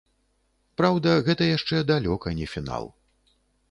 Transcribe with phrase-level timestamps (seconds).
[0.81, 2.95] Праўда, гэта яшчэ далёка не фінал.